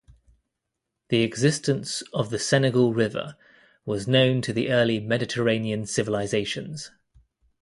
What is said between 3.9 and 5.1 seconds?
known to the early